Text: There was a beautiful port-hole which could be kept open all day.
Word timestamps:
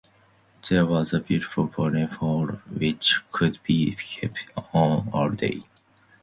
There 0.67 0.87
was 0.87 1.13
a 1.13 1.19
beautiful 1.19 1.67
port-hole 1.67 2.47
which 2.75 3.21
could 3.31 3.59
be 3.61 3.95
kept 3.99 4.47
open 4.57 4.67
all 5.13 5.29
day. 5.29 5.59